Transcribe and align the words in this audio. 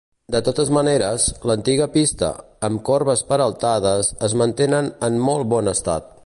De 0.35 0.39
totes 0.45 0.69
maneres, 0.77 1.25
l'antiga 1.49 1.87
pista, 1.97 2.29
amb 2.69 2.81
corbes 2.89 3.21
peraltades 3.33 4.11
es 4.29 4.37
mantenen 4.45 4.91
en 5.11 5.25
molt 5.29 5.53
bon 5.55 5.75
estat. 5.75 6.11